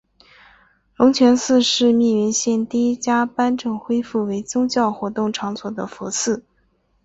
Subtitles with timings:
[0.95, 6.43] 龙泉寺是密云县第一家颁证恢复为宗教活动场所的佛寺。